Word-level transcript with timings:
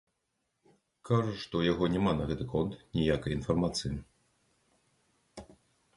Кажа, 1.09 1.33
што 1.41 1.53
ў 1.59 1.63
яго 1.75 1.89
няма 1.97 2.11
на 2.21 2.27
гэты 2.33 2.45
конт 2.55 2.73
ніякай 3.01 3.39
інфармацыі. 3.39 3.95